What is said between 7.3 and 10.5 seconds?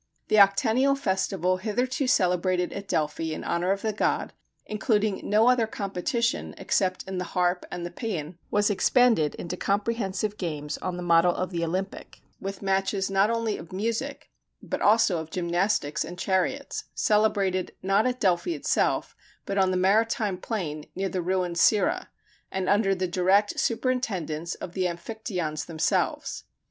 harp and the pæan, was expanded into comprehensive